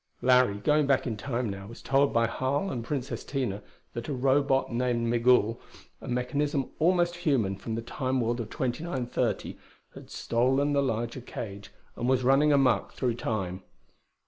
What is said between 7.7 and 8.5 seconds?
the Time world of